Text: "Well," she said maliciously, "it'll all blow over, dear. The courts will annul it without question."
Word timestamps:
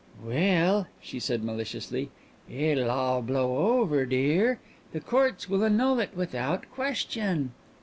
"Well," 0.25 0.87
she 0.99 1.19
said 1.19 1.43
maliciously, 1.43 2.09
"it'll 2.49 2.89
all 2.89 3.21
blow 3.21 3.77
over, 3.79 4.03
dear. 4.03 4.59
The 4.93 4.99
courts 4.99 5.47
will 5.47 5.63
annul 5.63 5.99
it 5.99 6.15
without 6.17 6.71
question." 6.71 7.51